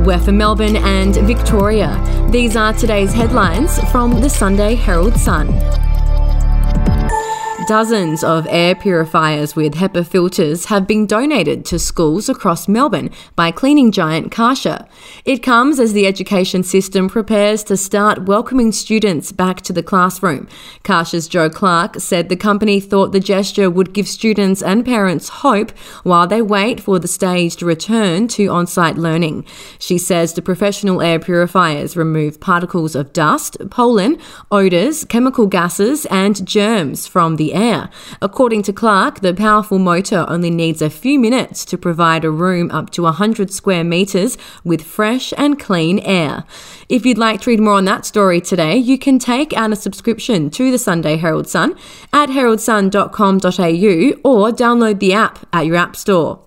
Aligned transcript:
We're 0.00 0.18
for 0.18 0.32
Melbourne 0.32 0.76
and 0.76 1.14
Victoria. 1.14 2.00
These 2.30 2.56
are 2.56 2.72
today's 2.72 3.12
headlines 3.12 3.78
from 3.90 4.20
the 4.20 4.28
Sunday 4.28 4.74
Herald 4.74 5.16
Sun. 5.16 5.48
Dozens 7.68 8.24
of 8.24 8.46
air 8.50 8.74
purifiers 8.74 9.54
with 9.54 9.74
HEPA 9.74 10.04
filters 10.04 10.64
have 10.64 10.84
been 10.84 11.06
donated 11.06 11.64
to 11.66 11.78
schools 11.78 12.28
across 12.28 12.66
Melbourne 12.66 13.10
by 13.36 13.52
cleaning 13.52 13.92
giant 13.92 14.32
Kärcher. 14.32 14.88
It 15.24 15.44
comes 15.44 15.78
as 15.78 15.92
the 15.92 16.06
education 16.06 16.64
system 16.64 17.08
prepares 17.08 17.62
to 17.64 17.76
start 17.76 18.24
welcoming 18.26 18.72
students 18.72 19.30
back 19.30 19.60
to 19.62 19.72
the 19.72 19.82
classroom. 19.82 20.48
Kärcher's 20.82 21.28
Joe 21.28 21.48
Clark 21.48 22.00
said 22.00 22.28
the 22.28 22.36
company 22.36 22.80
thought 22.80 23.12
the 23.12 23.20
gesture 23.20 23.70
would 23.70 23.94
give 23.94 24.08
students 24.08 24.60
and 24.60 24.84
parents 24.84 25.28
hope 25.28 25.70
while 26.02 26.26
they 26.26 26.42
wait 26.42 26.80
for 26.80 26.98
the 26.98 27.08
staged 27.08 27.62
return 27.62 28.26
to 28.28 28.48
on 28.48 28.66
site 28.66 28.96
learning. 28.98 29.44
She 29.78 29.98
says 29.98 30.32
the 30.32 30.42
professional 30.42 31.00
air 31.00 31.20
purifiers 31.20 31.96
remove 31.96 32.40
particles 32.40 32.96
of 32.96 33.12
dust, 33.12 33.56
pollen, 33.70 34.18
odours, 34.50 35.04
chemical 35.04 35.46
gases, 35.46 36.06
and 36.06 36.44
germs 36.44 37.06
from 37.06 37.36
the 37.36 37.51
air. 37.54 37.90
According 38.20 38.62
to 38.64 38.72
Clark, 38.72 39.20
the 39.20 39.34
powerful 39.34 39.78
motor 39.78 40.24
only 40.28 40.50
needs 40.50 40.82
a 40.82 40.90
few 40.90 41.18
minutes 41.18 41.64
to 41.66 41.78
provide 41.78 42.24
a 42.24 42.30
room 42.30 42.70
up 42.70 42.90
to 42.90 43.02
100 43.02 43.52
square 43.52 43.84
metres 43.84 44.36
with 44.64 44.82
fresh 44.82 45.32
and 45.36 45.58
clean 45.58 45.98
air. 46.00 46.44
If 46.88 47.06
you'd 47.06 47.18
like 47.18 47.42
to 47.42 47.50
read 47.50 47.60
more 47.60 47.74
on 47.74 47.84
that 47.86 48.04
story 48.04 48.40
today, 48.40 48.76
you 48.76 48.98
can 48.98 49.18
take 49.18 49.52
out 49.52 49.72
a 49.72 49.76
subscription 49.76 50.50
to 50.50 50.70
the 50.70 50.78
Sunday 50.78 51.16
Herald 51.16 51.48
Sun 51.48 51.76
at 52.12 52.28
heraldsun.com.au 52.28 54.30
or 54.30 54.50
download 54.50 54.98
the 54.98 55.12
app 55.12 55.46
at 55.52 55.66
your 55.66 55.76
app 55.76 55.96
store. 55.96 56.40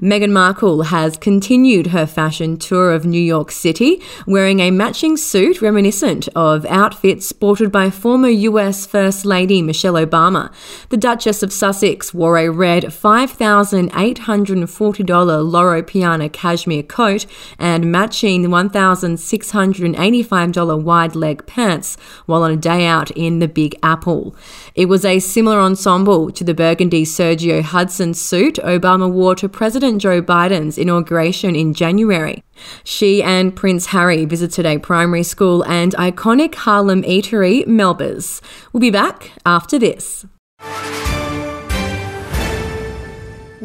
Meghan 0.00 0.30
Markle 0.30 0.82
has 0.82 1.16
continued 1.16 1.86
her 1.86 2.06
fashion 2.06 2.58
tour 2.58 2.92
of 2.92 3.06
New 3.06 3.18
York 3.18 3.50
City, 3.50 4.02
wearing 4.26 4.60
a 4.60 4.70
matching 4.70 5.16
suit 5.16 5.62
reminiscent 5.62 6.28
of 6.36 6.66
outfits 6.66 7.26
sported 7.26 7.72
by 7.72 7.88
former 7.88 8.28
US 8.28 8.84
First 8.84 9.24
Lady 9.24 9.62
Michelle 9.62 9.94
Obama. 9.94 10.52
The 10.90 10.98
Duchess 10.98 11.42
of 11.42 11.50
Sussex 11.50 12.12
wore 12.12 12.36
a 12.36 12.50
red 12.50 12.84
$5,840 12.84 15.50
Loro 15.50 15.82
Piana 15.82 16.28
cashmere 16.28 16.82
coat 16.82 17.24
and 17.58 17.90
matching 17.90 18.42
$1,685 18.42 20.82
wide 20.82 21.16
leg 21.16 21.46
pants 21.46 21.96
while 22.26 22.42
on 22.42 22.50
a 22.50 22.56
day 22.56 22.84
out 22.84 23.10
in 23.12 23.38
the 23.38 23.48
Big 23.48 23.74
Apple. 23.82 24.36
It 24.74 24.90
was 24.90 25.06
a 25.06 25.20
similar 25.20 25.58
ensemble 25.58 26.30
to 26.32 26.44
the 26.44 26.52
burgundy 26.52 27.06
Sergio 27.06 27.62
Hudson 27.62 28.12
suit 28.12 28.56
Obama 28.56 29.10
wore 29.10 29.34
to 29.36 29.48
President 29.48 29.85
President 29.86 30.02
Joe 30.02 30.20
Biden's 30.20 30.78
inauguration 30.78 31.54
in 31.54 31.72
January. 31.72 32.42
She 32.82 33.22
and 33.22 33.54
Prince 33.54 33.86
Harry 33.86 34.24
visited 34.24 34.66
a 34.66 34.78
primary 34.78 35.22
school 35.22 35.64
and 35.64 35.94
iconic 35.94 36.56
Harlem 36.56 37.04
eatery, 37.04 37.64
Melba's. 37.68 38.42
We'll 38.72 38.80
be 38.80 38.90
back 38.90 39.30
after 39.46 39.78
this. 39.78 40.26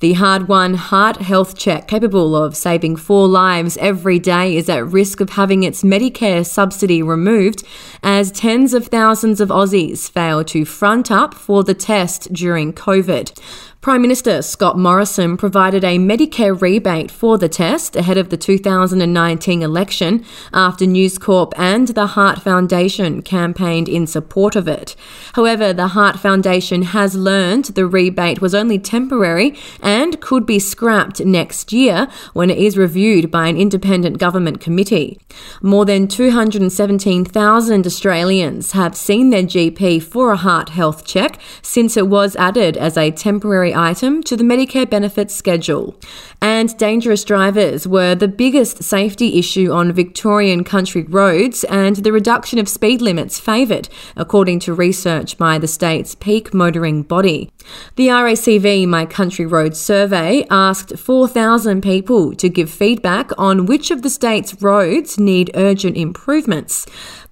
The 0.00 0.12
hard 0.12 0.46
won 0.46 0.74
heart 0.74 1.16
health 1.16 1.58
check, 1.58 1.88
capable 1.88 2.36
of 2.36 2.56
saving 2.56 2.94
four 2.96 3.26
lives 3.26 3.76
every 3.78 4.20
day, 4.20 4.56
is 4.56 4.68
at 4.68 4.86
risk 4.86 5.20
of 5.20 5.30
having 5.30 5.64
its 5.64 5.82
Medicare 5.82 6.46
subsidy 6.46 7.02
removed 7.02 7.64
as 8.00 8.30
tens 8.30 8.74
of 8.74 8.86
thousands 8.86 9.40
of 9.40 9.48
Aussies 9.48 10.08
fail 10.08 10.44
to 10.44 10.64
front 10.64 11.10
up 11.10 11.34
for 11.34 11.64
the 11.64 11.74
test 11.74 12.32
during 12.32 12.72
COVID. 12.72 13.36
Prime 13.80 14.02
Minister 14.02 14.42
Scott 14.42 14.76
Morrison 14.76 15.36
provided 15.36 15.84
a 15.84 15.98
Medicare 15.98 16.60
rebate 16.60 17.12
for 17.12 17.38
the 17.38 17.48
test 17.48 17.94
ahead 17.94 18.18
of 18.18 18.28
the 18.28 18.36
2019 18.36 19.62
election 19.62 20.24
after 20.52 20.84
News 20.84 21.16
Corp 21.16 21.54
and 21.56 21.86
the 21.86 22.08
Heart 22.08 22.42
Foundation 22.42 23.22
campaigned 23.22 23.88
in 23.88 24.08
support 24.08 24.56
of 24.56 24.66
it. 24.66 24.96
However, 25.34 25.72
the 25.72 25.88
Heart 25.88 26.18
Foundation 26.18 26.82
has 26.82 27.14
learned 27.14 27.66
the 27.66 27.86
rebate 27.86 28.40
was 28.40 28.52
only 28.52 28.80
temporary 28.80 29.56
and 29.80 30.20
could 30.20 30.44
be 30.44 30.58
scrapped 30.58 31.24
next 31.24 31.72
year 31.72 32.08
when 32.32 32.50
it 32.50 32.58
is 32.58 32.76
reviewed 32.76 33.30
by 33.30 33.46
an 33.46 33.56
independent 33.56 34.18
government 34.18 34.60
committee. 34.60 35.20
More 35.62 35.84
than 35.84 36.08
217,000 36.08 37.86
Australians 37.86 38.72
have 38.72 38.96
seen 38.96 39.30
their 39.30 39.42
GP 39.42 40.02
for 40.02 40.32
a 40.32 40.36
heart 40.36 40.70
health 40.70 41.04
check 41.04 41.40
since 41.62 41.96
it 41.96 42.08
was 42.08 42.36
added 42.36 42.76
as 42.76 42.96
a 42.96 43.10
temporary 43.10 43.74
item 43.74 44.22
to 44.24 44.36
the 44.36 44.44
Medicare 44.44 44.88
benefits 44.88 45.34
schedule. 45.34 45.96
And 46.40 46.76
dangerous 46.78 47.24
drivers 47.24 47.86
were 47.86 48.14
the 48.14 48.28
biggest 48.28 48.82
safety 48.82 49.38
issue 49.38 49.72
on 49.72 49.92
Victorian 49.92 50.62
country 50.62 51.02
roads, 51.02 51.64
and 51.64 51.96
the 51.96 52.12
reduction 52.12 52.58
of 52.58 52.68
speed 52.68 53.00
limits 53.00 53.40
favoured, 53.40 53.88
according 54.16 54.60
to 54.60 54.74
research 54.74 55.36
by 55.36 55.58
the 55.58 55.66
state's 55.66 56.14
peak 56.14 56.54
motoring 56.54 57.02
body. 57.02 57.50
The 57.96 58.08
RACV 58.08 58.86
My 58.86 59.06
Country 59.06 59.46
Road 59.46 59.76
survey 59.76 60.46
asked 60.50 60.98
4,000 60.98 61.82
people 61.82 62.34
to 62.36 62.48
give 62.48 62.70
feedback 62.70 63.30
on 63.38 63.66
which 63.66 63.90
of 63.90 64.02
the 64.02 64.10
state's 64.10 64.62
roads 64.62 65.18
need 65.18 65.50
urgent 65.54 65.96
improvements. 65.96 66.86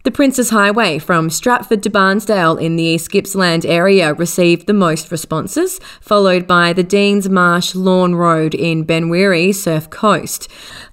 The 0.06 0.12
Princes 0.12 0.50
Highway 0.50 1.00
from 1.00 1.31
Stratford 1.31 1.83
to 1.83 1.91
Bairnsdale 1.91 2.62
in 2.62 2.77
the 2.77 2.84
East 2.84 3.11
Gippsland 3.11 3.67
area 3.67 4.15
received 4.15 4.69
the 4.69 4.72
most 4.72 5.11
responses, 5.11 5.81
followed 6.00 6.47
by 6.47 6.72
the 6.72 6.84
Deans 6.84 7.28
Marsh 7.28 7.75
Lorne 7.75 8.15
Road 8.15 8.55
in 8.55 8.87
Benwerrin, 8.87 9.53
Surf 9.53 9.91
Coast. 9.91 10.49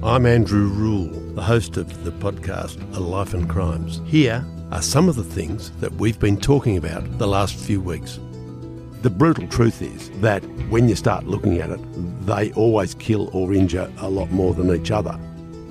I'm 0.00 0.26
Andrew 0.26 0.68
Rule, 0.68 1.08
the 1.34 1.42
host 1.42 1.76
of 1.76 2.04
the 2.04 2.12
podcast 2.12 2.78
A 2.94 3.00
Life 3.00 3.34
and 3.34 3.50
Crimes. 3.50 4.00
Here 4.04 4.46
are 4.70 4.82
some 4.82 5.08
of 5.08 5.16
the 5.16 5.24
things 5.24 5.72
that 5.80 5.90
we've 5.94 6.20
been 6.20 6.36
talking 6.36 6.76
about 6.76 7.18
the 7.18 7.26
last 7.26 7.56
few 7.56 7.80
weeks. 7.80 8.20
The 9.02 9.10
brutal 9.10 9.48
truth 9.48 9.82
is 9.82 10.10
that 10.20 10.44
when 10.70 10.88
you 10.88 10.94
start 10.94 11.26
looking 11.26 11.58
at 11.58 11.70
it, 11.70 11.80
they 12.26 12.52
always 12.52 12.94
kill 12.94 13.28
or 13.32 13.54
injure 13.54 13.90
a 13.98 14.08
lot 14.08 14.30
more 14.30 14.54
than 14.54 14.72
each 14.72 14.92
other. 14.92 15.18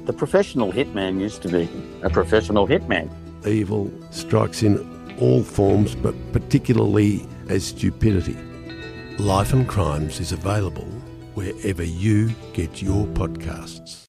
The 0.06 0.14
professional 0.14 0.72
hitman 0.72 1.22
used 1.22 1.42
to 1.44 1.50
be 1.50 1.70
a 2.02 2.10
professional 2.10 2.68
hitman. 2.68 3.10
Evil 3.48 3.92
strikes 4.12 4.62
in 4.62 4.78
all 5.20 5.44
forms, 5.44 5.96
but 5.96 6.14
particularly 6.34 7.26
as 7.48 7.66
stupidity. 7.68 8.38
Life 9.18 9.54
and 9.54 9.68
Crimes 9.68 10.20
is 10.20 10.34
available 10.34 10.90
wherever 11.36 11.84
you 11.84 12.32
get 12.54 12.82
your 12.82 13.06
podcasts. 13.08 14.04